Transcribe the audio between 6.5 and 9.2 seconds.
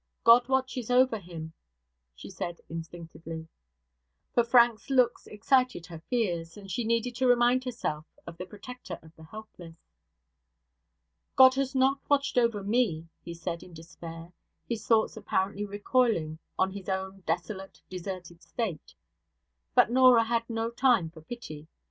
and she needed to remind herself of the Protector of